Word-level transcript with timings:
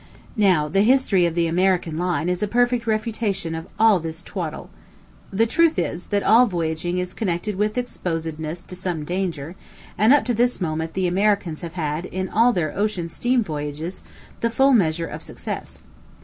Now, 0.41 0.67
the 0.67 0.81
history 0.81 1.27
of 1.27 1.35
the 1.35 1.45
American 1.45 1.95
line 1.95 2.27
is 2.27 2.41
a 2.41 2.47
perfect 2.47 2.87
refutation 2.87 3.53
of 3.53 3.67
all 3.79 3.99
this 3.99 4.23
twaddle. 4.23 4.71
The 5.31 5.45
truth 5.45 5.77
is, 5.77 6.07
that 6.07 6.23
all 6.23 6.47
voyaging 6.47 6.97
is 6.97 7.13
connected 7.13 7.55
with 7.55 7.77
exposedness 7.77 8.63
to 8.63 8.75
some 8.75 9.05
danger; 9.05 9.53
and 9.99 10.11
up 10.11 10.25
to 10.25 10.33
this 10.33 10.59
moment 10.59 10.95
the 10.95 11.05
Americans 11.05 11.61
have 11.61 11.73
had, 11.73 12.05
in 12.07 12.29
all 12.29 12.51
their 12.51 12.75
ocean 12.75 13.09
steam 13.09 13.43
voyages, 13.43 14.01
the 14.39 14.49
full 14.49 14.73
measure 14.73 15.05
of 15.05 15.21
success. 15.21 15.83